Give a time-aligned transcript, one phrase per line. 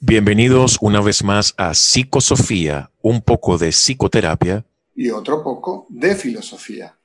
[0.00, 6.96] Bienvenidos una vez más a Psicosofía, un poco de psicoterapia y otro poco de filosofía.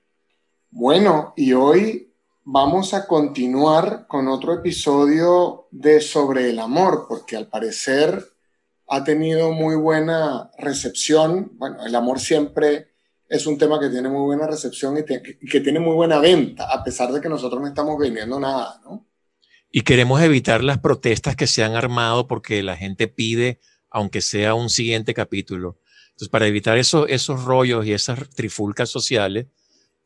[0.69, 7.47] Bueno, y hoy vamos a continuar con otro episodio de sobre el amor, porque al
[7.47, 8.23] parecer
[8.87, 11.51] ha tenido muy buena recepción.
[11.55, 12.89] Bueno, el amor siempre
[13.27, 16.83] es un tema que tiene muy buena recepción y que tiene muy buena venta, a
[16.83, 19.07] pesar de que nosotros no estamos vendiendo nada, ¿no?
[19.75, 23.59] Y queremos evitar las protestas que se han armado porque la gente pide,
[23.89, 25.79] aunque sea un siguiente capítulo.
[26.09, 29.47] Entonces, para evitar eso, esos rollos y esas trifulcas sociales,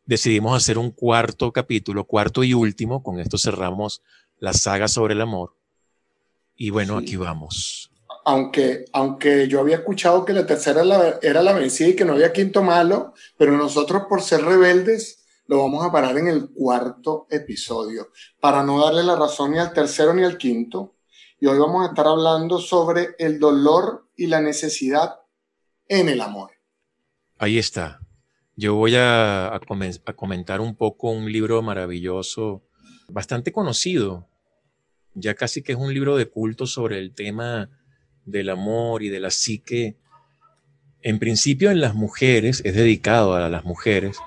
[0.06, 3.04] decidimos hacer un cuarto capítulo, cuarto y último.
[3.04, 4.02] Con esto cerramos
[4.40, 5.58] la saga sobre el amor.
[6.56, 7.92] Y bueno, aquí vamos.
[8.24, 12.06] Aunque, aunque yo había escuchado que la tercera era la, era la vencida y que
[12.06, 15.17] no había quinto malo, pero nosotros por ser rebeldes
[15.48, 19.74] lo vamos a parar en el cuarto episodio, para no darle la razón ni al
[19.74, 20.96] tercero ni al quinto.
[21.40, 25.16] Y hoy vamos a estar hablando sobre el dolor y la necesidad
[25.88, 26.52] en el amor.
[27.38, 28.02] Ahí está.
[28.56, 29.60] Yo voy a,
[30.16, 32.64] comentar un poco un libro maravilloso,
[33.08, 34.28] bastante conocido,
[35.14, 37.70] ya casi que es un libro de culto sobre el tema
[38.26, 39.98] del amor y de la psique.
[41.04, 44.18] En principio en las mujeres, es dedicado a las mujeres,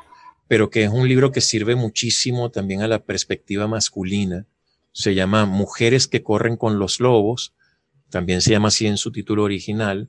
[0.51, 4.47] pero que es un libro que sirve muchísimo también a la perspectiva masculina.
[4.91, 7.55] Se llama Mujeres que corren con los lobos,
[8.11, 10.09] también se llama así en su título original,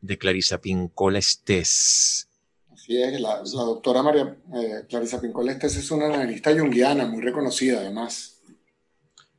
[0.00, 2.28] de Clarisa Pincola Estés.
[2.72, 7.80] Así es, la, doctora María eh, Clarisa Pincola Estés es una analista junguiana muy reconocida
[7.80, 8.38] además.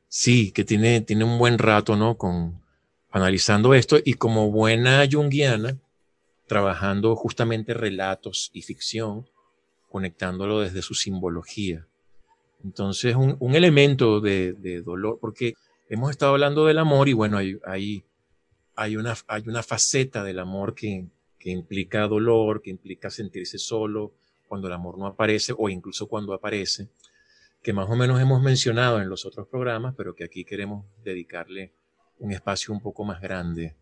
[0.06, 2.18] Sí, que tiene, tiene un buen rato, ¿no?
[2.18, 2.60] Con,
[3.08, 5.78] analizando esto y como buena junguiana,
[6.46, 9.31] trabajando justamente relatos y ficción,
[9.92, 11.86] conectándolo desde su simbología.
[12.64, 15.54] Entonces, un, elemento de, de, dolor, porque
[15.90, 18.04] hemos estado hablando del amor y bueno, hay, hay,
[18.74, 21.06] hay, una, hay una faceta del amor que,
[21.38, 24.14] que implica dolor, que implica sentirse solo
[24.48, 26.88] cuando el amor no aparece o incluso cuando aparece,
[27.62, 31.72] que más o menos hemos mencionado en los otros programas, pero que aquí queremos dedicarle
[32.18, 33.74] un espacio un poco más grande.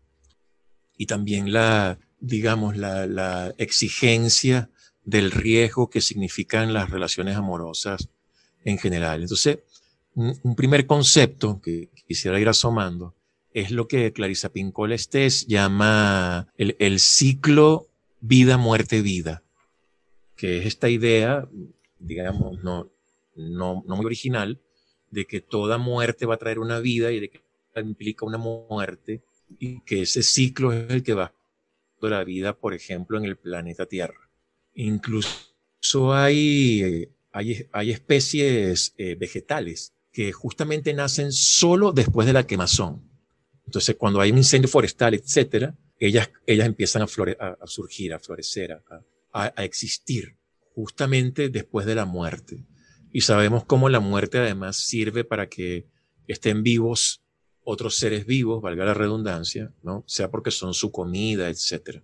[0.97, 4.69] Y también la, digamos, la, la exigencia
[5.03, 8.09] del riesgo que significan las relaciones amorosas
[8.63, 9.21] en general.
[9.21, 9.59] Entonces,
[10.15, 13.15] un, primer concepto que quisiera ir asomando
[13.53, 17.87] es lo que Clarisa Pincola Estés llama el, ciclo
[18.19, 19.43] vida, muerte, vida,
[20.35, 21.47] que es esta idea,
[21.99, 22.89] digamos, no,
[23.35, 24.59] no, muy original,
[25.09, 27.41] de que toda muerte va a traer una vida y de que
[27.75, 29.21] implica una muerte
[29.59, 31.33] y que ese ciclo es el que va
[32.01, 34.30] a la vida, por ejemplo, en el planeta Tierra.
[34.73, 43.09] Incluso hay, hay, hay especies eh, vegetales que justamente nacen solo después de la quemazón.
[43.65, 48.73] Entonces, cuando hay un incendio forestal, etcétera, ellas, ellas empiezan a, a, surgir, a florecer,
[48.73, 50.35] a, a, existir
[50.73, 52.65] justamente después de la muerte.
[53.13, 55.85] Y sabemos cómo la muerte además sirve para que
[56.27, 57.21] estén vivos
[57.63, 60.03] otros seres vivos, valga la redundancia, ¿no?
[60.07, 62.03] Sea porque son su comida, etcétera.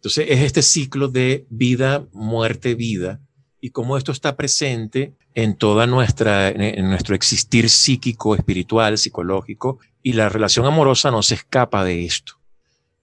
[0.00, 3.20] Entonces es este ciclo de vida, muerte, vida,
[3.60, 10.14] y cómo esto está presente en toda nuestra, en nuestro existir psíquico, espiritual, psicológico, y
[10.14, 12.40] la relación amorosa no se escapa de esto.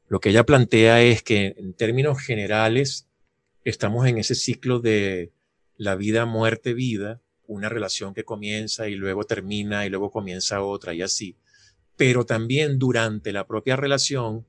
[0.07, 3.07] Lo que ella plantea es que en términos generales
[3.63, 5.31] estamos en ese ciclo de
[5.75, 10.95] la vida, muerte, vida, una relación que comienza y luego termina y luego comienza otra
[10.95, 11.37] y así.
[11.95, 14.47] Pero también durante la propia relación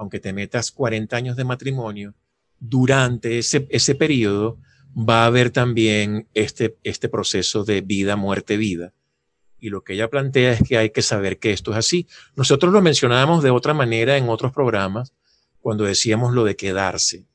[0.00, 2.14] aunque te metas 40 años de matrimonio,
[2.58, 4.58] durante ese, ese periodo
[4.96, 8.94] va a haber también este, este proceso de vida, muerte, vida.
[9.58, 12.06] Y lo que ella plantea es que hay que saber que esto es así.
[12.34, 15.12] Nosotros lo mencionábamos de otra manera en otros programas,
[15.60, 17.26] cuando decíamos lo de quedarse,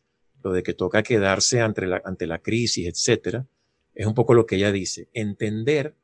[0.42, 3.46] lo de que toca quedarse ante la, ante la crisis, etcétera.
[3.94, 5.96] Es un poco lo que ella dice, entender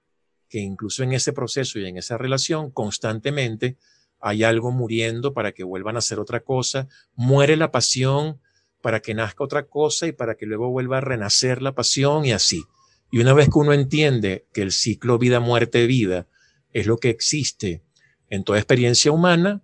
[0.47, 3.77] que incluso en ese proceso y en esa relación constantemente
[4.21, 8.39] hay algo muriendo para que vuelvan a hacer otra cosa, muere la pasión
[8.81, 12.31] para que nazca otra cosa y para que luego vuelva a renacer la pasión y
[12.31, 12.63] así.
[13.11, 16.27] Y una vez que uno entiende que el ciclo vida, muerte, vida
[16.73, 17.83] es lo que existe
[18.29, 19.61] en toda experiencia humana,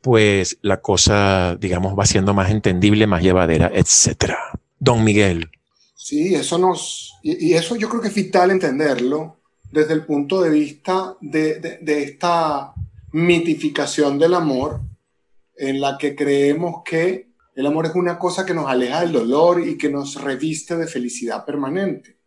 [0.00, 4.38] pues la cosa, digamos, va siendo más entendible, más llevadera, etcétera.
[4.78, 5.50] Don Miguel.
[5.94, 9.36] Sí, eso nos, y, eso yo creo que es vital entenderlo
[9.70, 12.74] desde el punto de vista de, de esta
[13.12, 14.80] mitificación del amor
[15.56, 19.66] en la que creemos que el amor es una cosa que nos aleja del dolor
[19.66, 22.18] y que nos reviste de felicidad permanente.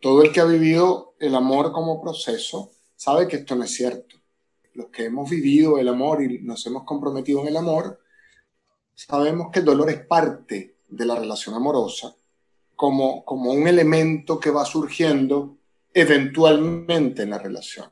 [0.00, 4.16] Todo el que ha vivido el amor como proceso sabe que esto no es cierto.
[4.74, 8.00] los que hemos vivido el amor y nos hemos comprometido en el amor,
[8.94, 12.14] sabemos que el dolor es parte de la relación amorosa,
[12.74, 15.58] como, como un elemento que va surgiendo
[15.92, 17.90] eventualmente en la relación.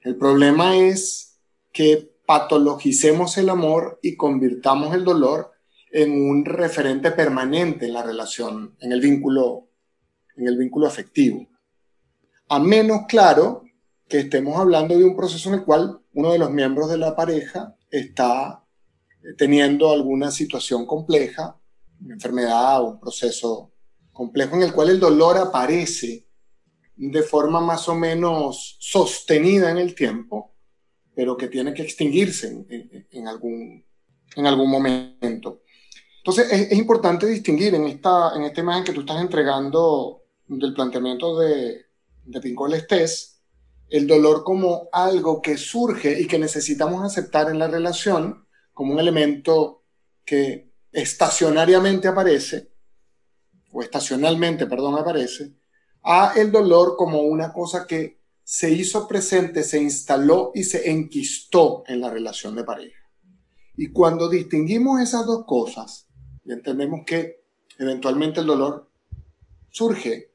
[0.00, 1.29] El problema es
[1.72, 5.52] que patologicemos el amor y convirtamos el dolor
[5.90, 9.68] en un referente permanente en la relación, en el vínculo,
[10.36, 11.46] en el vínculo afectivo.
[12.48, 13.64] A menos, claro,
[14.08, 17.14] que estemos hablando de un proceso en el cual uno de los miembros de la
[17.14, 18.64] pareja está
[19.36, 21.56] teniendo alguna situación compleja,
[22.00, 23.72] una enfermedad o un proceso
[24.12, 26.26] complejo en el cual el dolor aparece
[26.96, 30.49] de forma más o menos sostenida en el tiempo,
[31.14, 32.64] pero que tiene que extinguirse
[33.10, 33.84] en, algún,
[34.36, 35.62] en algún momento.
[36.18, 41.38] Entonces, es, importante distinguir en esta, en esta imagen que tú estás entregando del planteamiento
[41.38, 41.86] de,
[42.24, 43.42] de Pincol Estés,
[43.88, 49.00] el dolor como algo que surge y que necesitamos aceptar en la relación como un
[49.00, 49.82] elemento
[50.24, 52.70] que estacionariamente aparece,
[53.72, 55.54] o estacionalmente, perdón, aparece,
[56.02, 58.19] a el dolor como una cosa que
[58.50, 62.98] se hizo presente, se instaló y se enquistó en la relación de pareja.
[63.76, 66.08] Y cuando distinguimos esas dos cosas,
[66.44, 67.44] entendemos que
[67.78, 68.90] eventualmente el dolor
[69.68, 70.32] surge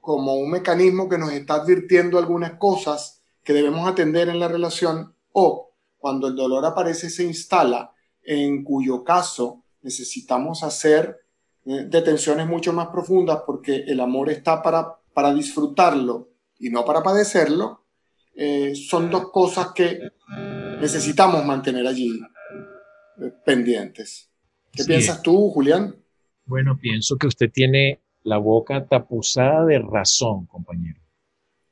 [0.00, 5.16] como un mecanismo que nos está advirtiendo algunas cosas que debemos atender en la relación,
[5.32, 7.92] o cuando el dolor aparece se instala,
[8.22, 11.18] en cuyo caso necesitamos hacer
[11.64, 17.02] eh, detenciones mucho más profundas porque el amor está para para disfrutarlo y no para
[17.02, 17.84] padecerlo,
[18.34, 20.10] eh, son dos cosas que
[20.80, 22.20] necesitamos mantener allí
[23.20, 24.30] eh, pendientes.
[24.72, 25.96] ¿Qué piensas tú, Julián?
[26.44, 31.00] Bueno, pienso que usted tiene la boca tapuzada de razón, compañero.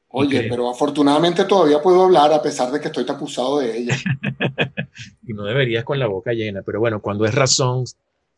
[0.09, 3.97] Oye, pero afortunadamente todavía puedo hablar a pesar de que estoy tapuzado de ella.
[5.27, 7.85] y no deberías con la boca llena, pero bueno, cuando es razón,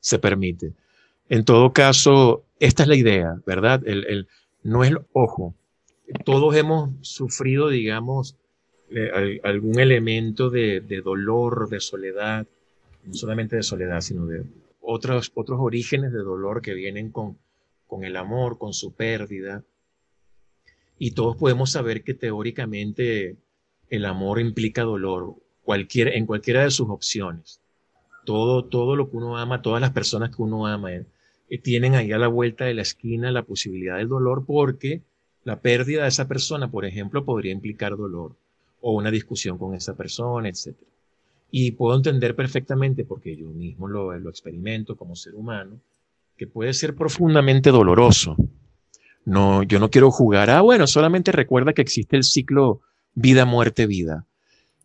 [0.00, 0.72] se permite.
[1.28, 3.82] En todo caso, esta es la idea, ¿verdad?
[3.86, 4.26] el,
[4.62, 5.54] no es, ojo,
[6.24, 8.36] todos hemos sufrido, digamos,
[8.90, 12.46] eh, algún elemento de, dolor, de soledad,
[13.04, 14.44] no solamente de soledad, sino de
[14.80, 17.36] otros, otros orígenes de dolor que vienen con,
[17.86, 19.64] con el amor, con su pérdida.
[20.98, 23.36] Y todos podemos saber que teóricamente
[23.90, 27.60] el amor implica dolor, cualquier, en cualquiera de sus opciones.
[28.24, 31.04] Todo, todo lo que uno ama, todas las personas que uno ama, eh,
[31.62, 35.02] tienen ahí a la vuelta de la esquina la posibilidad del dolor porque
[35.46, 38.34] la pérdida de esa persona, por ejemplo, podría implicar dolor
[38.80, 40.74] o una discusión con esa persona, etc.
[41.52, 45.78] Y puedo entender perfectamente, porque yo mismo lo, lo experimento como ser humano,
[46.36, 48.36] que puede ser profundamente doloroso.
[49.24, 52.80] No, yo no quiero jugar, ah, bueno, solamente recuerda que existe el ciclo
[53.14, 54.26] vida, muerte, vida.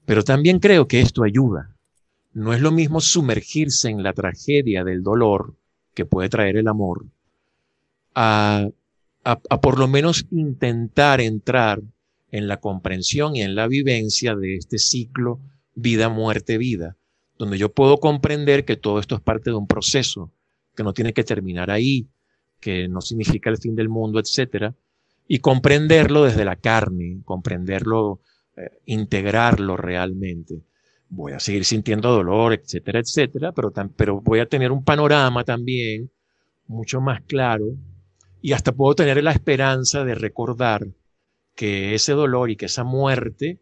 [0.06, 1.76] Pero también creo que esto ayuda.
[2.34, 5.56] No es lo mismo sumergirse en la tragedia del dolor
[5.96, 7.06] que puede traer el amor,
[8.14, 8.70] a,
[9.24, 11.82] a, por lo menos intentar entrar
[12.32, 15.40] en la comprensión y en la vivencia de este ciclo
[15.76, 16.98] vida, muerte, vida,
[17.38, 20.32] donde yo puedo comprender que todo esto es parte de un proceso,
[20.76, 22.08] que no tiene que terminar ahí,
[22.60, 24.76] que no significa el fin del mundo, etcétera,
[25.28, 28.22] y comprenderlo desde la carne, comprenderlo,
[28.56, 30.62] eh, integrarlo realmente.
[31.10, 36.10] Voy a seguir sintiendo dolor, etcétera, etcétera, pero, pero voy a tener un panorama también
[36.68, 37.66] mucho más claro
[38.42, 40.88] y hasta puedo tener la esperanza de recordar
[41.56, 43.60] que ese dolor y que esa muerte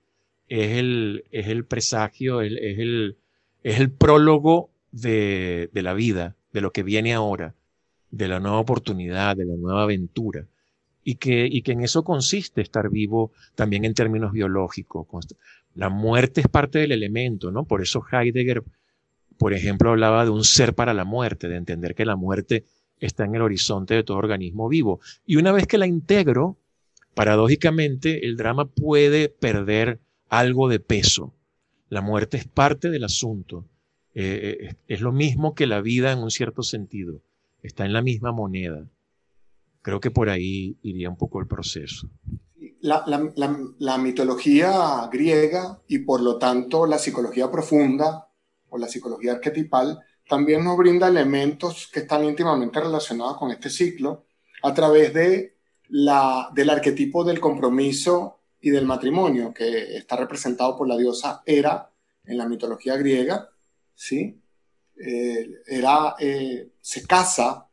[0.48, 3.17] es el, es el presagio, es, el,
[3.63, 7.55] es el prólogo de, de la vida, de lo que viene ahora,
[8.09, 10.48] de la nueva oportunidad, de la nueva aventura.
[11.03, 15.07] Y que, y que en eso consiste estar vivo también en términos biológicos.
[15.74, 17.63] La muerte es parte del elemento, ¿no?
[17.65, 18.63] Por eso Heidegger,
[19.38, 22.65] por ejemplo, hablaba de un ser para la muerte, de entender que la muerte
[23.00, 25.00] está en el horizonte de todo organismo vivo.
[25.25, 26.58] Y una vez que la integro,
[27.13, 31.34] paradójicamente, el drama puede perder algo de peso.
[31.89, 33.65] La muerte es parte del asunto.
[34.13, 37.22] Eh, eh, es lo mismo que la vida en un cierto sentido.
[37.63, 38.88] Está en la misma moneda.
[39.82, 42.10] Creo que por ahí iría un poco el proceso
[42.82, 48.27] la, mitología griega y por lo tanto la psicología profunda
[48.70, 54.25] o la psicología arquetipal también nos brinda elementos que están íntimamente relacionados con este ciclo
[54.62, 55.57] a través de
[55.89, 61.89] la, del arquetipo del compromiso y del matrimonio, que está representado por la diosa Hera
[62.25, 63.50] en la mitología griega.
[63.95, 64.39] ¿sí?
[65.03, 67.67] Eh, Hera eh, se casa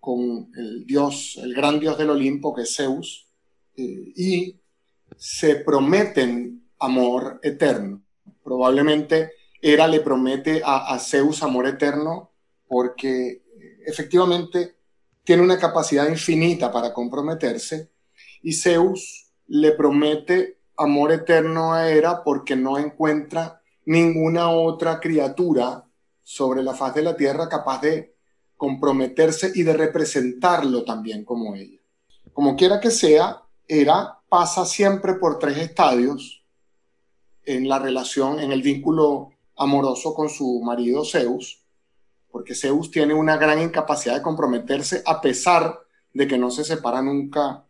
[0.00, 3.28] con el dios, el gran dios del Olimpo, que es Zeus,
[3.76, 4.56] y
[5.16, 8.02] se prometen amor eterno.
[8.42, 9.30] probablemente
[9.62, 12.30] Hera le promete a, a Zeus amor eterno
[12.66, 13.42] porque
[13.86, 14.76] efectivamente
[15.24, 17.90] tiene una capacidad infinita para comprometerse
[18.42, 25.84] y Zeus le promete amor eterno a Hera porque no encuentra ninguna otra criatura
[26.22, 28.14] sobre la faz de la tierra capaz de
[28.56, 31.80] comprometerse y de representarlo también como ella.
[32.32, 36.44] Como quiera que sea, Hera pasa siempre por tres estadios
[37.44, 41.62] en la relación, en el vínculo amoroso con su marido Zeus,
[42.30, 45.78] porque Zeus tiene una gran incapacidad de comprometerse a pesar
[46.14, 47.64] de que no se separa nunca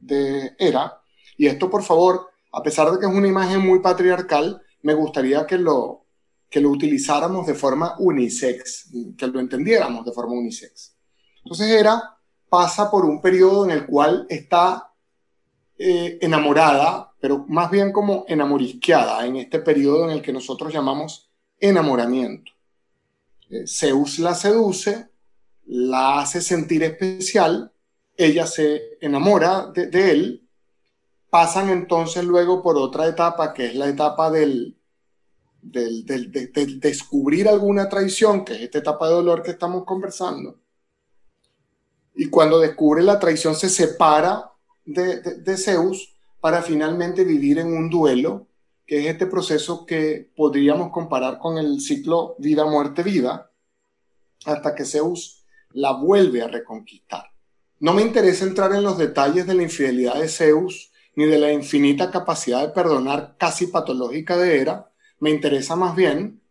[0.00, 1.00] de Hera.
[1.36, 5.46] Y esto, por favor, a pesar de que es una imagen muy patriarcal, me gustaría
[5.46, 6.06] que lo,
[6.48, 10.96] que lo utilizáramos de forma unisex, que lo entendiéramos de forma unisex.
[11.44, 12.16] Entonces Hera
[12.48, 14.90] pasa por un periodo en el cual está
[15.76, 21.25] eh, enamorada, pero más bien como enamorisqueada, en este periodo en el que nosotros llamamos
[21.60, 22.52] enamoramiento.
[23.50, 25.08] Eh, Zeus la seduce,
[25.66, 27.72] la hace sentir especial,
[28.16, 30.48] ella se enamora de, él,
[31.28, 34.76] pasan entonces luego por otra etapa que es la etapa del,
[35.60, 40.58] del, descubrir alguna traición, que es esta etapa de dolor que estamos conversando.
[42.14, 44.50] Y cuando descubre la traición se separa
[44.86, 48.46] de, Zeus para finalmente vivir en un duelo,
[48.86, 53.50] que es este proceso que podríamos comparar con el ciclo vida-muerte-vida,
[54.44, 57.24] hasta que Zeus la vuelve a reconquistar.
[57.80, 61.52] No me interesa entrar en los detalles de la infidelidad de Zeus ni de la
[61.52, 66.42] infinita capacidad de perdonar casi patológica de Hera, me interesa más bien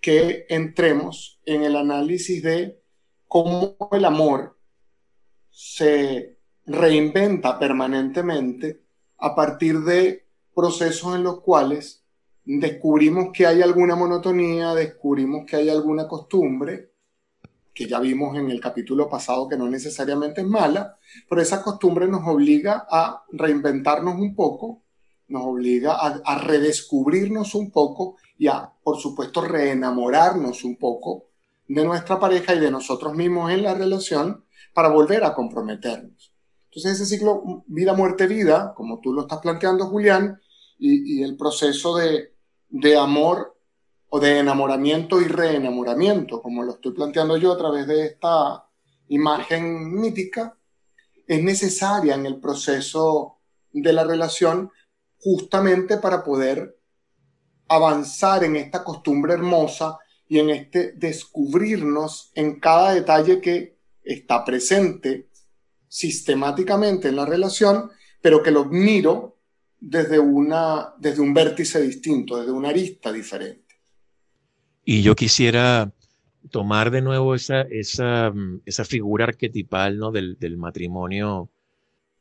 [0.00, 2.82] que entremos en el análisis de
[3.26, 4.58] cómo el amor
[5.50, 8.82] se reinventa permanentemente
[9.18, 10.27] a partir de
[10.58, 12.02] procesos en los cuales
[12.44, 16.94] descubrimos que hay alguna monotonía, descubrimos que hay alguna costumbre,
[17.72, 20.98] que ya vimos en el capítulo pasado que no necesariamente es mala,
[21.28, 24.82] pero esa costumbre nos obliga a reinventarnos un poco,
[25.28, 31.26] nos obliga a, a redescubrirnos un poco y a, por supuesto, reenamorarnos un poco
[31.68, 36.32] de nuestra pareja y de nosotros mismos en la relación para volver a comprometernos.
[36.64, 40.40] Entonces ese ciclo vida, muerte, vida, como tú lo estás planteando, Julián,
[40.78, 42.34] y, el proceso de,
[42.68, 43.58] de, amor
[44.08, 48.64] o de enamoramiento y reenamoramiento, como lo estoy planteando yo a través de esta
[49.08, 50.56] imagen mítica,
[51.26, 53.38] es necesaria en el proceso
[53.72, 54.70] de la relación
[55.18, 56.78] justamente para poder
[57.68, 65.28] avanzar en esta costumbre hermosa y en este descubrirnos en cada detalle que está presente
[65.88, 69.37] sistemáticamente en la relación, pero que lo miro
[69.80, 73.76] desde, una, desde un vértice distinto, desde una arista diferente.
[74.84, 75.92] Y yo quisiera
[76.50, 78.32] tomar de nuevo esa, esa,
[78.64, 80.10] esa figura arquetipal ¿no?
[80.10, 81.50] del, del matrimonio,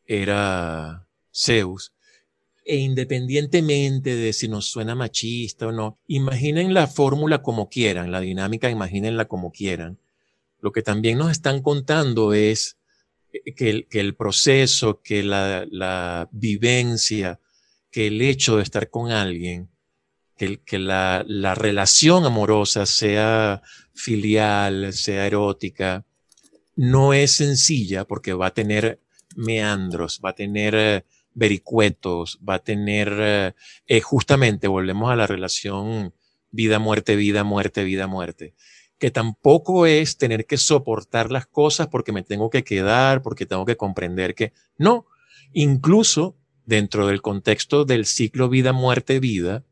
[0.06, 1.94] era Zeus,
[2.66, 8.20] e independientemente de si nos suena machista o no, imaginen la fórmula como quieran, la
[8.20, 10.00] dinámica, imagínenla como quieran.
[10.60, 12.78] Lo que también nos están contando es
[13.56, 17.40] que el, que el proceso, que la, la, vivencia,
[17.98, 19.72] que el hecho de estar con alguien,
[20.36, 23.64] que, la relación amorosa sea
[23.96, 26.06] filial, sea erótica,
[26.76, 29.02] no es sencilla porque va a tener
[29.36, 33.54] meandros, va a tener eh, vericuetos, va a tener, eh,
[33.88, 36.14] eh, justamente volvemos a la relación
[36.52, 38.54] vida, muerte, vida, muerte, vida, muerte
[39.00, 43.66] que tampoco es tener que soportar las cosas porque me tengo que quedar, porque tengo
[43.66, 45.08] que comprender que no,
[45.52, 46.36] incluso
[46.68, 49.64] dentro del contexto del ciclo vida, muerte, vida,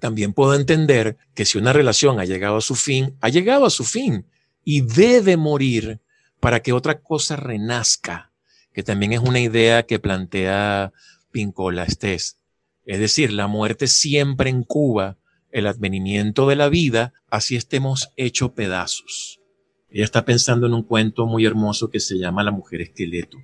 [0.00, 3.70] también puedo entender que si una relación ha llegado a su fin, ha llegado a
[3.70, 4.26] su fin
[4.62, 6.00] y debe morir
[6.40, 8.32] para que otra cosa renazca,
[8.74, 10.92] que también es una idea que plantea
[11.30, 12.38] Pincola Estés.
[12.84, 15.16] Es decir, la muerte siempre en Cuba
[15.52, 19.40] el advenimiento de la vida, así estemos hecho pedazos.
[19.88, 23.38] Ella está pensando en un cuento muy hermoso que se llama La mujer esqueleto.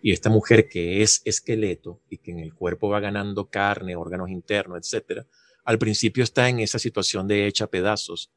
[0.00, 4.30] Y esta mujer que es esqueleto y que en el cuerpo va ganando carne, órganos
[4.30, 5.26] internos, etc.,
[5.64, 8.30] al principio está en esa situación de hecha pedazos.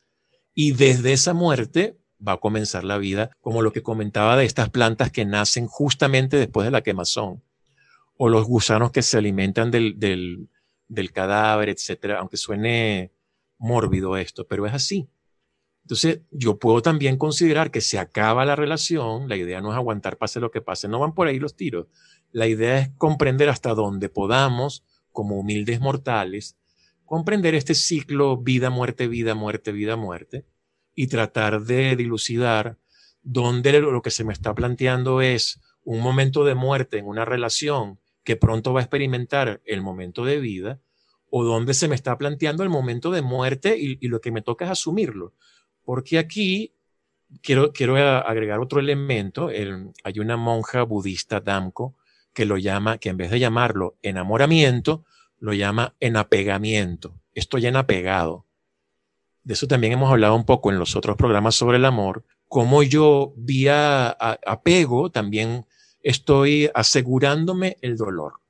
[0.54, 4.70] Y desde esa muerte va a comenzar la vida, como lo que comentaba de estas
[4.70, 7.42] plantas que nacen justamente después de la quemazón,
[8.18, 10.50] o los gusanos que se alimentan del, del,
[10.88, 13.12] del cadáver, etcétera, aunque suene
[13.58, 15.08] mórbido esto, pero es así.
[15.92, 20.18] Entonces, yo puedo también considerar que se acaba la relación, la idea no es aguantar
[20.18, 21.88] pase lo que pase, no van por ahí los tiros.
[22.32, 26.56] La idea es comprender hasta dónde podamos, como humildes mortales,
[27.04, 30.46] comprender este ciclo vida, muerte, vida, muerte, vida, muerte,
[30.96, 32.78] y tratar de dilucidar
[33.22, 38.00] dónde lo que se me está planteando es un momento de muerte en una relación
[38.24, 40.80] que pronto va a experimentar el momento de vida,
[41.32, 44.66] o dónde se me está planteando el momento de muerte y, lo que me toca
[44.66, 45.34] es asumirlo.
[45.84, 46.74] Porque aquí
[47.42, 49.50] quiero, quiero agregar otro elemento.
[49.50, 51.96] hay una monja budista, Damko,
[52.34, 55.06] que lo llama, que en vez de llamarlo enamoramiento,
[55.40, 57.20] lo llama enapegamiento.
[57.34, 58.46] Estoy enapegado.
[59.44, 62.84] De eso también hemos hablado un poco en los otros programas sobre el amor, como
[62.84, 65.66] yo vía apego también
[66.04, 68.41] estoy asegurándome el dolor.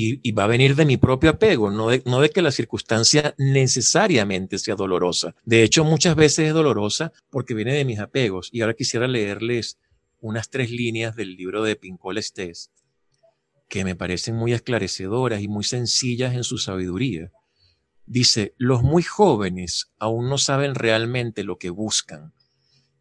[0.00, 4.76] Y, va a venir de mi propio apego, no de, que la circunstancia necesariamente sea
[4.76, 5.34] dolorosa.
[5.44, 8.48] De hecho, muchas veces es dolorosa porque viene de mis apegos.
[8.52, 9.76] Y ahora quisiera leerles
[10.20, 12.70] unas tres líneas del libro de Pincol Estés
[13.68, 17.32] que me parecen muy esclarecedoras y muy sencillas en su sabiduría.
[18.06, 22.32] Dice, los muy jóvenes aún no saben realmente lo que buscan.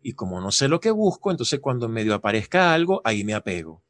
[0.01, 3.83] Y como no sé lo que busco, entonces cuando medio aparezca algo, ahí me apego.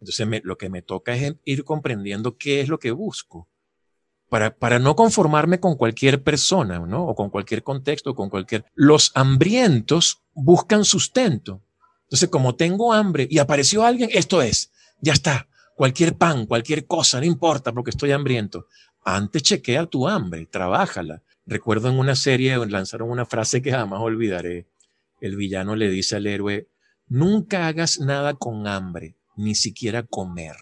[0.00, 3.48] Entonces lo que me toca es ir comprendiendo qué es lo que busco.
[4.28, 7.04] Para, para no conformarme con cualquier persona, ¿no?
[7.06, 8.64] O con cualquier contexto, con cualquier...
[8.74, 11.62] Los hambrientos buscan sustento.
[12.04, 17.20] Entonces, como tengo hambre y apareció alguien, esto es, ya está, cualquier pan, cualquier cosa,
[17.20, 18.66] no importa porque estoy hambriento.
[19.04, 21.22] Antes chequea tu hambre, trabájala.
[21.46, 24.66] Recuerdo en una serie lanzaron una frase que jamás olvidaré.
[25.20, 26.68] El villano le dice al héroe,
[27.08, 30.56] nunca hagas nada con hambre, ni siquiera comer.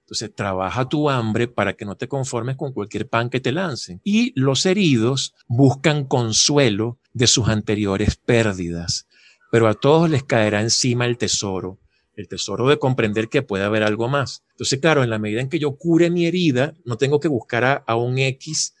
[0.00, 4.00] Entonces, trabaja tu hambre para que no te conformes con cualquier pan que te lancen.
[4.04, 9.06] Y los heridos buscan consuelo de sus anteriores pérdidas,
[9.50, 11.78] pero a todos les caerá encima el tesoro
[12.16, 14.44] el tesoro de comprender que puede haber algo más.
[14.50, 17.84] Entonces, claro, en la medida en que yo cure mi herida, no tengo que buscar
[17.86, 18.74] a, un X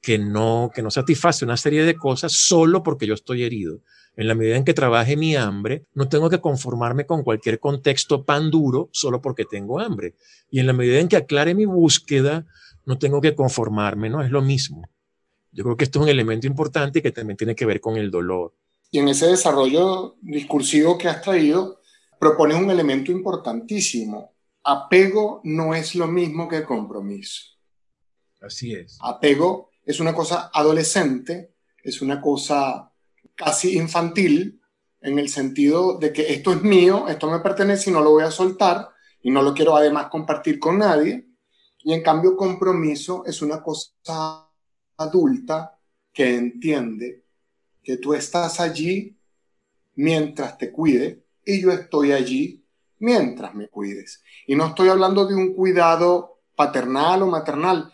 [0.00, 3.80] que no, que no satisface una serie de cosas solo porque yo estoy herido.
[4.18, 8.24] En la medida en que trabaje mi hambre, no tengo que conformarme con cualquier contexto
[8.24, 10.16] pan duro solo porque tengo hambre.
[10.50, 12.44] Y en la medida en que aclare mi búsqueda,
[12.84, 14.20] no tengo que conformarme, ¿no?
[14.20, 14.90] Es lo mismo.
[15.52, 18.10] Yo creo que esto es un elemento importante que también tiene que ver con el
[18.10, 18.56] dolor.
[18.90, 21.80] Y en ese desarrollo discursivo que has traído,
[22.18, 24.32] propones un elemento importantísimo.
[24.64, 27.56] Apego no es lo mismo que compromiso.
[28.40, 28.98] Así es.
[29.00, 31.52] Apego es una cosa adolescente,
[31.84, 32.90] es una cosa
[33.38, 34.60] casi infantil,
[35.00, 38.24] en el sentido de que esto es mío, esto me pertenece y no lo voy
[38.24, 38.90] a soltar
[39.22, 41.28] y no lo quiero además compartir con nadie.
[41.78, 44.50] Y en cambio compromiso es una cosa
[44.96, 45.78] adulta
[46.12, 47.24] que entiende
[47.82, 49.16] que tú estás allí
[49.94, 52.64] mientras te cuide, y yo estoy allí
[52.98, 54.22] mientras me cuides.
[54.46, 57.92] Y no estoy hablando de un cuidado paternal o maternal,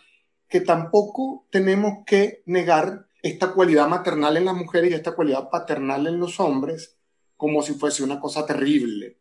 [0.49, 6.05] que tampoco tenemos que negar esta cualidad maternal en las mujeres y esta cualidad paternal
[6.05, 6.95] en los hombres
[7.35, 9.17] como si fuese una cosa terrible,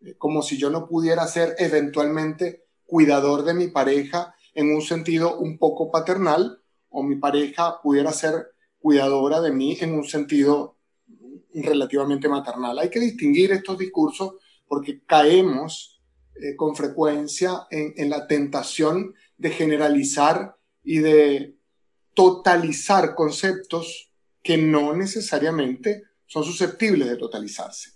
[0.00, 5.36] eh, como si yo no pudiera ser eventualmente cuidador de mi pareja en un sentido
[5.36, 8.46] un poco paternal o mi pareja pudiera ser
[8.78, 10.78] cuidadora de mí en un sentido
[11.52, 12.78] relativamente maternal.
[12.78, 16.00] Hay que distinguir estos discursos porque caemos
[16.36, 21.53] eh, con frecuencia en, la tentación de generalizar y de
[22.14, 24.10] totalizar conceptos
[24.42, 27.92] que no necesariamente son susceptibles de totalizarse.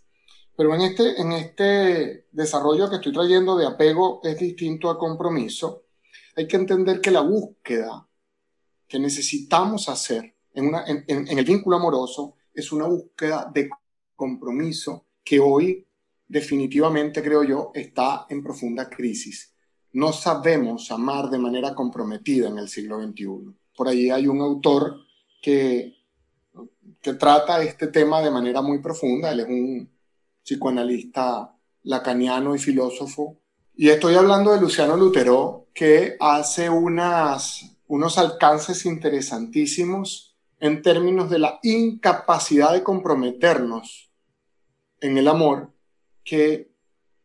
[0.57, 5.85] Pero en este, en este desarrollo que estoy trayendo de apego es distinto a compromiso.
[6.37, 8.09] Hay que entender que la búsqueda
[8.87, 10.73] que necesitamos hacer en,
[11.07, 13.71] en el vínculo amoroso es una búsqueda de
[14.17, 15.87] compromiso que hoy
[16.29, 19.55] definitivamente, creo yo, está en profunda crisis.
[19.93, 23.55] No sabemos amar de manera comprometida en el siglo XXI.
[23.79, 24.97] Por ahí hay un autor
[25.41, 25.95] que,
[27.01, 29.31] que trata este tema de manera muy profunda.
[29.31, 29.89] Él es un
[30.43, 33.39] psicoanalista lacaniano y filósofo.
[33.77, 41.39] Y estoy hablando de Luciano Lutero, que hace unas, unos alcances interesantísimos en términos de
[41.39, 44.11] la incapacidad de comprometernos
[45.01, 45.71] en el amor
[46.25, 46.73] que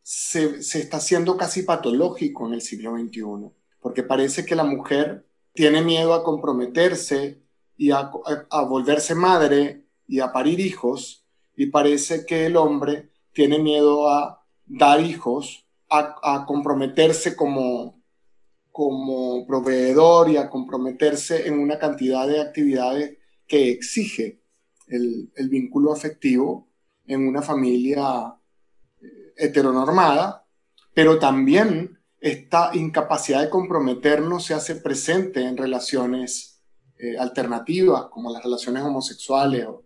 [0.04, 5.82] se, está haciendo casi patológico en el siglo XXI, porque parece que la mujer tiene
[5.82, 7.42] miedo a comprometerse
[7.78, 8.12] y a,
[8.68, 15.02] volverse madre y a parir hijos, y parece que el hombre tiene miedo a dar
[15.02, 18.02] hijos, a, comprometerse como,
[18.72, 24.42] como proveedor y a comprometerse en una cantidad de actividades que exige
[24.88, 26.68] el, vínculo afectivo
[27.06, 28.36] en una familia
[29.02, 30.46] eh, heteronormada,
[30.94, 36.62] pero también esta incapacidad de comprometernos se hace presente en relaciones
[36.98, 39.84] eh, alternativas, como las relaciones homosexuales o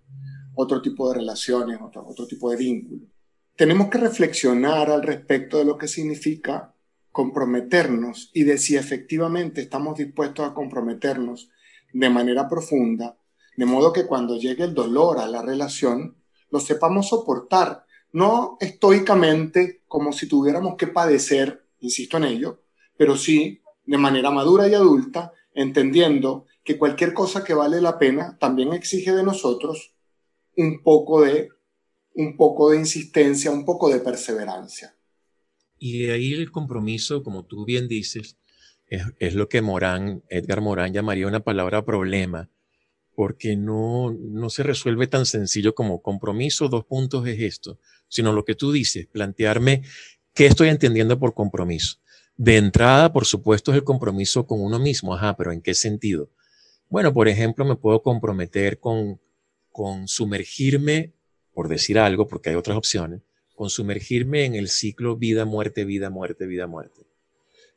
[0.53, 3.09] otro tipo de relaciones, otro, otro tipo de vínculos.
[3.55, 6.75] Tenemos que reflexionar al respecto de lo que significa
[7.11, 11.49] comprometernos y de si efectivamente estamos dispuestos a comprometernos
[11.91, 13.17] de manera profunda,
[13.55, 16.15] de modo que cuando llegue el dolor a la relación,
[16.51, 22.63] lo sepamos soportar, no estoicamente como si tuviéramos que padecer, insisto en ello,
[22.97, 28.37] pero sí de manera madura y adulta, entendiendo que cualquier cosa que vale la pena
[28.39, 29.95] también exige de nosotros
[30.57, 31.49] un poco de,
[32.15, 34.95] un poco de insistencia, un poco de perseverancia.
[35.79, 38.37] Y de ahí el compromiso, como tú bien dices,
[38.87, 42.49] es, lo que Morán, Edgar Morán llamaría una palabra problema,
[43.15, 48.45] porque no, no se resuelve tan sencillo como compromiso, dos puntos es esto, sino lo
[48.45, 49.83] que tú dices, plantearme
[50.37, 51.97] qué estoy entendiendo por compromiso.
[52.37, 56.29] De entrada, por supuesto, es el compromiso con uno mismo, ajá, pero ¿en qué sentido?
[56.89, 59.19] Bueno, por ejemplo, me puedo comprometer con,
[59.71, 61.11] con sumergirme,
[61.55, 63.21] por decir algo, porque hay otras opciones,
[63.55, 67.01] con sumergirme en el ciclo vida, muerte, vida, muerte, vida, muerte.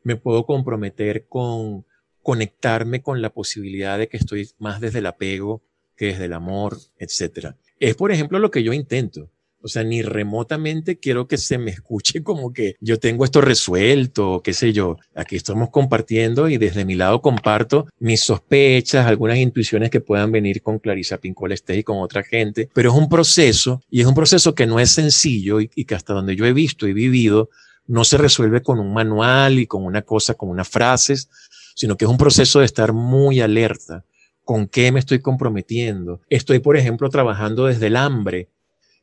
[0.03, 1.87] Me puedo comprometer con
[2.23, 5.63] conectarme con la posibilidad de que estoy más desde el apego
[5.97, 7.55] que desde el amor, etc.
[7.79, 9.31] Es, por ejemplo, lo que yo intento.
[9.63, 14.41] O sea, ni remotamente quiero que se me escuche como que yo tengo esto resuelto,
[14.43, 14.97] qué sé yo.
[15.15, 20.63] Aquí estamos compartiendo y desde mi lado comparto mis sospechas, algunas intuiciones que puedan venir
[20.63, 24.55] con Clarisa Pincol y con otra gente, pero es un proceso y es un proceso
[24.55, 27.51] que no es sencillo y que hasta donde yo he visto y vivido
[27.87, 31.29] no se resuelve con un manual y con una cosa, con unas frases,
[31.75, 34.05] sino que es un proceso de estar muy alerta.
[34.45, 36.21] ¿Con qué me estoy comprometiendo?
[36.29, 38.49] Estoy, por ejemplo, trabajando desde el hambre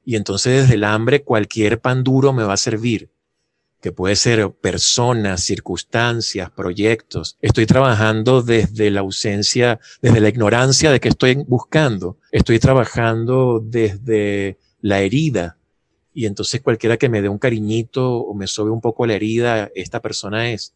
[0.08, 3.12] y entonces desde el hambre cualquier pan duro me va a servir,
[3.82, 7.38] que puede ser personas, circunstancias, proyectos.
[7.42, 12.20] Estoy trabajando desde la ausencia, desde la ignorancia de que estoy buscando.
[12.32, 15.58] Estoy trabajando desde la herida.
[16.14, 19.70] Y entonces cualquiera que me dé un cariñito o me sobe un poco la herida,
[19.76, 20.74] esta persona es.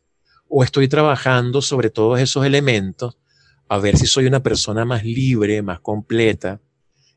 [0.50, 3.17] O estoy trabajando sobre todos esos elementos
[3.70, 6.60] a ver si soy una persona más libre, más completa,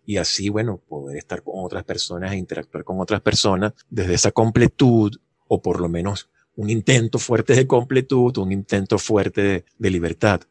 [0.07, 4.33] y así, bueno, poder estar con otras personas e interactuar con otras personas desde esa
[4.33, 5.17] completud
[5.49, 10.43] o por lo menos un intento fuerte de completud, un intento fuerte de, libertad.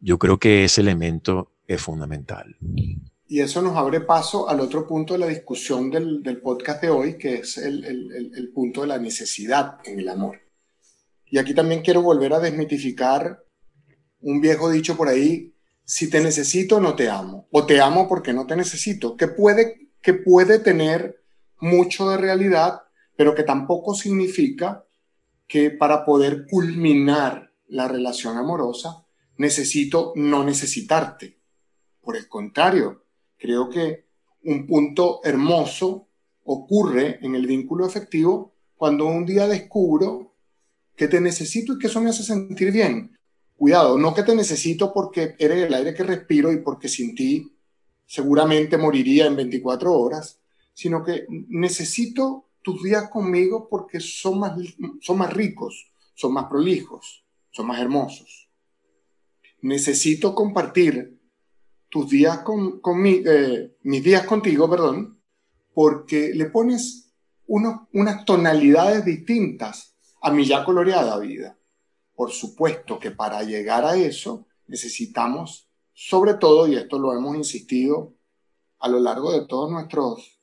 [0.00, 2.56] Yo creo que ese elemento es fundamental.
[3.26, 7.18] Y eso nos abre paso al otro punto de la discusión del, podcast de hoy,
[7.18, 10.40] que es el, el punto de la necesidad en el amor.
[11.26, 13.44] Y aquí también quiero volver a desmitificar
[14.20, 15.54] un viejo dicho por ahí
[15.90, 17.48] si te necesito, no te amo.
[17.50, 19.16] O te amo porque no te necesito.
[19.16, 21.20] Que puede, que puede tener
[21.58, 22.82] mucho de realidad,
[23.16, 24.84] pero que tampoco significa
[25.48, 29.04] que para poder culminar la relación amorosa
[29.36, 31.40] necesito no necesitarte.
[32.00, 34.06] Por el contrario, creo que
[34.44, 36.06] un punto hermoso
[36.44, 40.36] ocurre en el vínculo efectivo cuando un día descubro
[40.94, 43.18] que te necesito y que eso me hace sentir bien
[43.60, 47.52] cuidado, no que te necesito porque eres el aire que respiro y porque sin ti
[48.06, 50.40] seguramente moriría en 24 horas,
[50.72, 54.58] sino que necesito tus días conmigo porque son más,
[55.02, 58.48] son más ricos, son más prolijos, son más hermosos.
[59.60, 61.20] Necesito compartir
[61.90, 65.20] tus días con, eh, mis días contigo, perdón,
[65.74, 67.12] porque le pones
[67.46, 71.58] unas tonalidades distintas a mi ya coloreada vida.
[72.20, 78.14] Por supuesto que para llegar a eso necesitamos, sobre todo, y esto lo hemos insistido
[78.78, 80.38] a lo largo de todos nuestros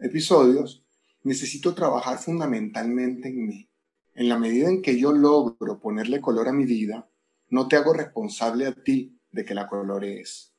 [0.00, 0.84] episodios,
[1.22, 3.70] necesito trabajar fundamentalmente en mí.
[4.12, 7.08] En la medida en que yo logro ponerle color a mi vida,
[7.48, 10.52] no te hago responsable a ti de que la colorees.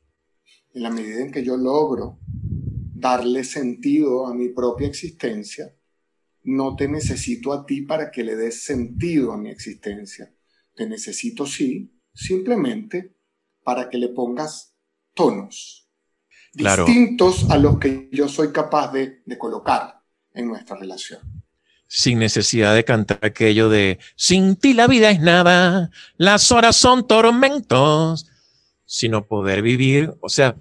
[0.73, 5.75] En la medida en que yo logro darle sentido a mi propia existencia,
[6.41, 10.34] no te necesito a ti para que le des sentido a mi existencia
[10.75, 13.15] te necesito sí, simplemente
[13.63, 14.75] para que le pongas
[15.13, 15.89] tonos
[16.53, 20.01] distintos a los que yo soy capaz de, de colocar
[20.33, 21.19] en nuestra relación.
[21.87, 27.07] Sin necesidad de cantar aquello de, sin ti la vida es nada, las horas son
[27.07, 28.27] tormentos,
[28.85, 30.55] sino poder vivir, o sea,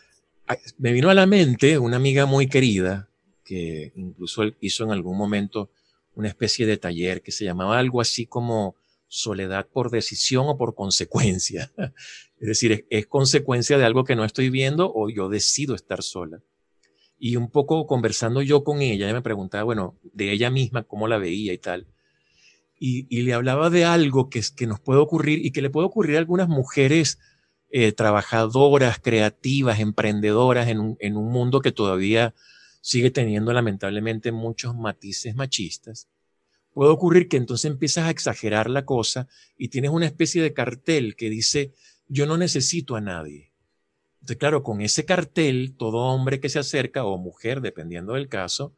[0.78, 3.08] me vino a la mente una amiga muy querida
[3.44, 5.70] que incluso hizo en algún momento
[6.14, 8.76] una especie de taller que se llamaba algo así como
[9.08, 11.72] soledad por decisión o por consecuencia.
[12.40, 16.42] Es decir, es, consecuencia de algo que no estoy viendo o yo decido estar sola.
[17.18, 21.08] Y un poco conversando yo con ella, ella me preguntaba, bueno, de ella misma, cómo
[21.08, 21.86] la veía y tal.
[22.78, 26.16] Y, le hablaba de algo que, que nos puede ocurrir y que le puede ocurrir
[26.16, 27.18] a algunas mujeres
[27.70, 32.34] eh, trabajadoras, creativas, emprendedoras en un, en un mundo que todavía
[32.82, 36.08] sigue teniendo lamentablemente muchos matices machistas,
[36.74, 41.16] puede ocurrir que entonces empiezas a exagerar la cosa y tienes una especie de cartel
[41.16, 41.72] que dice,
[42.08, 43.52] yo no necesito a nadie.
[44.16, 48.74] Entonces, claro, con ese cartel, todo hombre que se acerca o mujer, dependiendo del caso,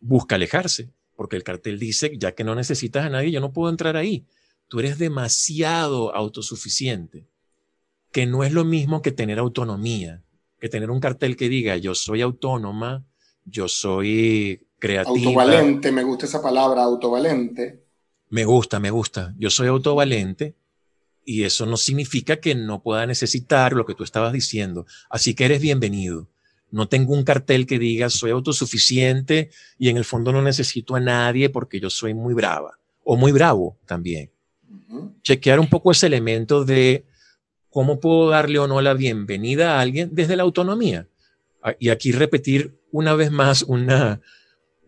[0.00, 3.70] busca alejarse, porque el cartel dice, ya que no necesitas a nadie, yo no puedo
[3.70, 4.26] entrar ahí.
[4.68, 7.26] Tú eres demasiado autosuficiente,
[8.12, 10.22] que no es lo mismo que tener autonomía,
[10.58, 13.06] que tener un cartel que diga, yo soy autónoma,
[13.44, 15.28] yo soy creativa.
[15.28, 17.84] Autovalente, me gusta esa palabra, autovalente.
[18.30, 19.34] Me gusta, me gusta.
[19.38, 20.56] Yo soy autovalente
[21.24, 24.86] y eso no significa que no pueda necesitar lo que tú estabas diciendo.
[25.08, 26.28] Así que eres bienvenido.
[26.70, 31.00] No tengo un cartel que diga soy autosuficiente y en el fondo no necesito a
[31.00, 34.30] nadie porque yo soy muy brava o muy bravo también.
[35.22, 37.04] Chequear un poco ese elemento de
[37.70, 41.08] cómo puedo darle o no la bienvenida a alguien desde la autonomía.
[41.78, 44.20] Y aquí repetir una vez más una,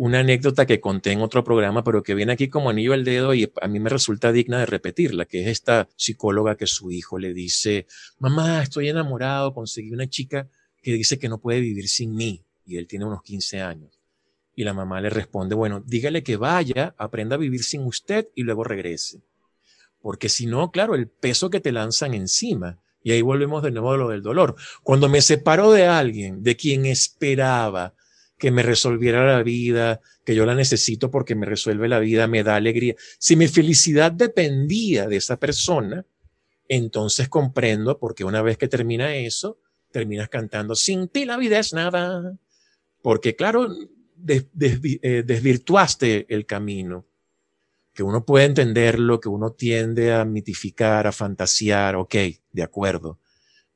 [0.02, 3.34] una anécdota que conté en otro programa, pero que viene aquí como anillo al dedo
[3.34, 7.20] y a mí me resulta digna de repetirla, que es esta psicóloga que su hijo
[7.20, 7.86] le dice,
[8.18, 10.48] mamá, estoy enamorado, conseguí una chica
[10.82, 14.00] que dice que no puede vivir sin mí, y él tiene unos 15 años.
[14.56, 18.42] Y la mamá le responde, bueno, dígale que vaya, aprenda a vivir sin usted y
[18.42, 19.22] luego regrese.
[20.00, 22.80] Porque si no, claro, el peso que te lanzan encima.
[23.04, 24.56] Y ahí volvemos de nuevo a lo del dolor.
[24.82, 27.94] Cuando me separo de alguien, de quien esperaba,
[28.42, 32.42] que me resolviera la vida, que yo la necesito porque me resuelve la vida, me
[32.42, 32.96] da alegría.
[33.20, 36.04] Si mi felicidad dependía de esa persona,
[36.66, 39.60] entonces comprendo porque una vez que termina eso,
[39.92, 42.36] terminas cantando, sin ti la vida es nada.
[43.00, 43.68] Porque claro,
[44.26, 47.06] eh, desvirtuaste el camino.
[47.94, 52.16] Que uno puede entenderlo, que uno tiende a mitificar, a fantasear, ok,
[52.50, 53.20] de acuerdo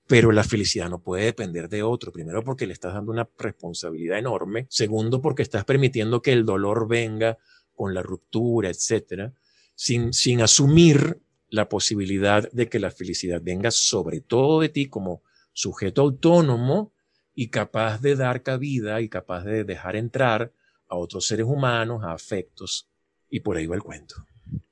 [0.06, 2.12] pero la felicidad no puede depender de otro.
[2.12, 4.66] Primero porque le estás dando una responsabilidad enorme.
[4.68, 7.38] Segundo porque estás permitiendo que el dolor venga
[7.74, 9.32] con la ruptura, etcétera,
[9.74, 15.22] sin, sin asumir la posibilidad de que la felicidad venga sobre todo de ti como
[15.52, 16.92] sujeto autónomo
[17.34, 20.52] y capaz de dar cabida y capaz de dejar entrar
[20.88, 22.88] a otros seres humanos, a afectos,
[23.28, 24.14] y por ahí va el cuento.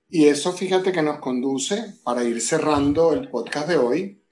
[0.09, 4.24] Y eso fíjate que nos conduce, para ir cerrando el podcast de hoy,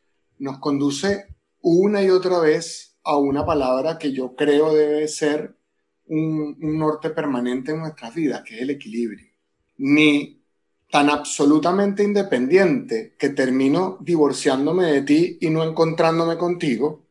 [0.43, 1.27] nos conduce
[1.61, 5.55] una y otra vez a una palabra que yo creo debe ser
[6.07, 9.29] un, norte permanente en nuestras vidas, que es el equilibrio.
[9.79, 10.43] Ni
[10.91, 17.07] tan absolutamente independiente que termino divorciándome de ti y no encontrándome contigo,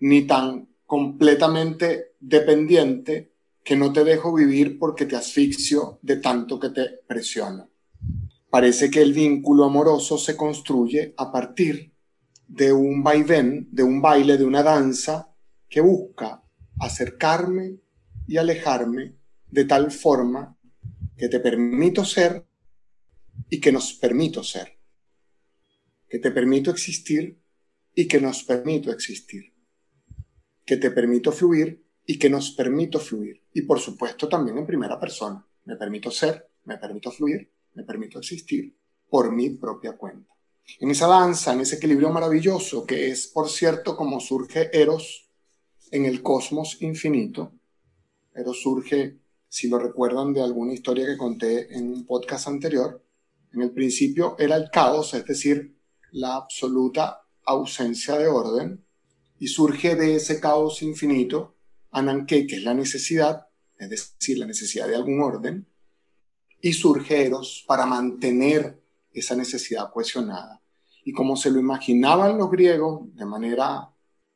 [0.00, 6.70] ni tan completamente dependiente que no te dejo vivir porque te asfixio de tanto que
[6.70, 7.68] te presiono.
[8.48, 11.90] Parece que el vínculo amoroso se construye a partir
[12.50, 15.32] de un vaivén, de un baile, de una danza
[15.68, 16.42] que busca
[16.80, 17.78] acercarme
[18.26, 19.14] y alejarme
[19.46, 20.58] de tal forma
[21.16, 22.44] que te permito ser
[23.48, 24.80] y que nos permito ser,
[26.08, 27.40] que te permito existir
[27.94, 29.54] y que nos permito existir,
[30.66, 33.44] que te permito fluir y que nos permito fluir.
[33.54, 35.46] Y por supuesto también en primera persona.
[35.66, 38.76] Me permito ser, me permito fluir, me permito existir
[39.08, 40.39] por mi propia cuenta
[40.78, 45.28] en esa danza, en ese equilibrio maravilloso que es, por cierto, como surge Eros
[45.90, 47.52] en el cosmos infinito.
[48.34, 53.04] Eros surge, si lo recuerdan de alguna historia que conté en un podcast anterior,
[53.52, 55.76] en el principio era el caos, es decir,
[56.12, 58.84] la absoluta ausencia de orden,
[59.38, 61.56] y surge de ese caos infinito
[61.90, 65.66] Ananke, que es la necesidad, es decir, la necesidad de algún orden,
[66.60, 68.79] y surge Eros para mantener
[69.12, 70.60] esa necesidad cohesionada.
[71.04, 73.90] Y como se lo imaginaban los griegos de manera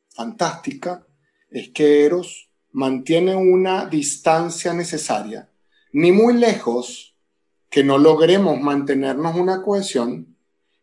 [0.09, 1.05] fantástica,
[1.49, 5.49] es que Eros mantiene una distancia necesaria,
[5.93, 7.15] ni muy lejos
[7.69, 10.35] que no logremos mantenernos una cohesión,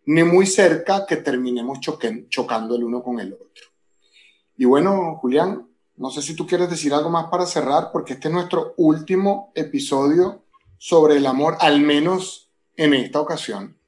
[0.06, 3.64] ni muy cerca que terminemos chocando el uno con el otro.
[4.56, 8.28] Y bueno, Julián, no sé si tú quieres decir algo más para cerrar, porque este
[8.28, 10.44] es nuestro último episodio
[10.78, 13.78] sobre el amor, al menos en esta ocasión.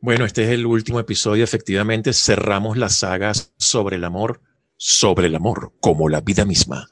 [0.00, 1.42] Bueno, este es el último episodio.
[1.44, 4.40] Efectivamente, cerramos las sagas sobre el amor,
[4.76, 6.88] sobre el amor, como la vida misma.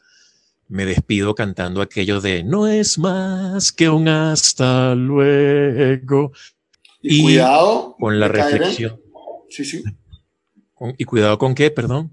[0.69, 6.33] Me despido cantando aquello de no es más que un hasta luego.
[7.03, 8.99] Y, cuidado con la reflexión.
[9.51, 9.85] Sí, sí.
[10.97, 12.11] y cuidado con qué, perdón.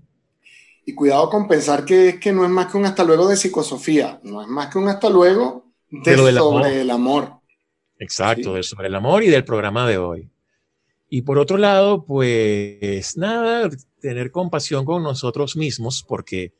[0.85, 3.37] Y cuidado con pensar que es que no es más que un hasta luego de
[3.37, 7.39] psicosofía, no es más que un hasta luego de sobre el amor.
[7.97, 10.29] Exacto, de sobre el amor y del programa de hoy.
[11.13, 13.69] Y por otro lado, pues nada,
[13.99, 16.53] tener compasión con nosotros mismos, porque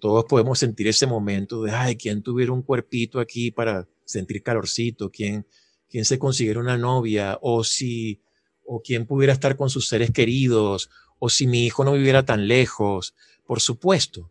[0.00, 5.10] todos podemos sentir ese momento de, ay, ¿quién tuviera un cuerpito aquí para sentir calorcito?
[5.10, 5.46] ¿Quién,
[5.90, 7.38] quién se consiguiera una novia?
[7.42, 8.22] O si,
[8.64, 12.48] o quién pudiera estar con sus seres queridos, o si mi hijo no viviera tan
[12.48, 14.30] lejos, por supuesto.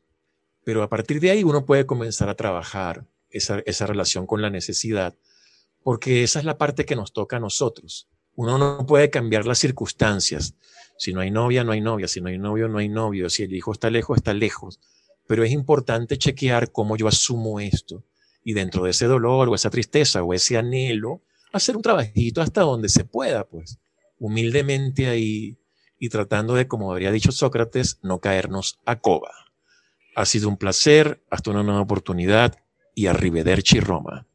[0.64, 4.50] Pero a partir de ahí uno puede comenzar a trabajar esa, esa relación con la
[4.50, 5.14] necesidad,
[5.84, 8.08] porque esa es la parte que nos toca a nosotros.
[8.38, 10.54] Uno no puede cambiar las circunstancias.
[11.00, 12.08] Si no hay novia, no hay novia.
[12.08, 13.32] Si no hay novio, no hay novio.
[13.32, 14.80] Si el hijo está lejos, está lejos.
[15.26, 18.04] Pero es importante chequear cómo yo asumo esto.
[18.44, 22.62] Y dentro de ese dolor o esa tristeza o ese anhelo, hacer un trabajito hasta
[22.62, 23.80] donde se pueda, pues,
[24.20, 25.58] humildemente ahí
[25.98, 29.32] y tratando de, como habría dicho Sócrates, no caernos a coba.
[30.16, 32.56] Ha sido un placer, hasta una nueva oportunidad
[32.94, 34.28] y arrivederci Roma.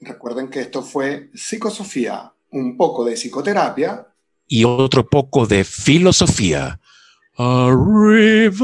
[0.00, 4.06] Recuerden que esto fue Psicosofía, un poco de psicoterapia
[4.46, 6.80] y otro poco de filosofía.
[7.36, 8.62] Arrivederci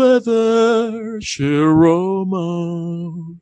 [1.44, 3.39] Roma.